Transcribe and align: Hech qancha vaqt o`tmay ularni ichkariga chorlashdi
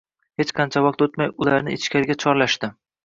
Hech 0.41 0.53
qancha 0.59 0.81
vaqt 0.85 1.03
o`tmay 1.07 1.29
ularni 1.47 1.77
ichkariga 1.81 2.17
chorlashdi 2.25 2.71